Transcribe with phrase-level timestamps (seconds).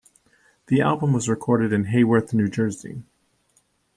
[0.65, 3.03] The album was recorded in Haworth, New Jersey.